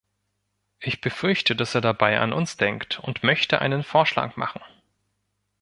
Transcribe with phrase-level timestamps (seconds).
[0.79, 4.63] Ich befürchte, dass er dabei an uns denkt, und möchte einen Vorschlag machen.